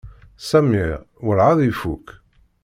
[0.49, 0.91] Samir
[1.25, 2.05] werɛad ifuk.